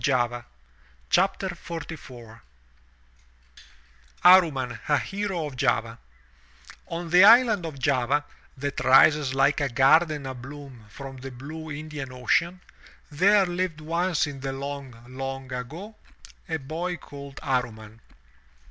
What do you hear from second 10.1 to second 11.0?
a bloom